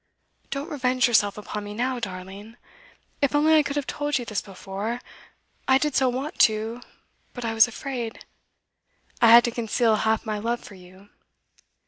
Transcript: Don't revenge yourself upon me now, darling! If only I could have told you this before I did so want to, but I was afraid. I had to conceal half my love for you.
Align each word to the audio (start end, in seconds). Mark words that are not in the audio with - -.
Don't 0.49 0.71
revenge 0.71 1.07
yourself 1.07 1.37
upon 1.37 1.63
me 1.63 1.75
now, 1.75 1.99
darling! 1.99 2.57
If 3.21 3.35
only 3.35 3.53
I 3.53 3.61
could 3.61 3.75
have 3.75 3.85
told 3.85 4.17
you 4.17 4.25
this 4.25 4.41
before 4.41 4.99
I 5.67 5.77
did 5.77 5.95
so 5.95 6.09
want 6.09 6.39
to, 6.39 6.81
but 7.35 7.45
I 7.45 7.53
was 7.53 7.67
afraid. 7.67 8.25
I 9.21 9.27
had 9.29 9.43
to 9.43 9.51
conceal 9.51 9.97
half 9.97 10.25
my 10.25 10.39
love 10.39 10.61
for 10.61 10.73
you. 10.73 11.09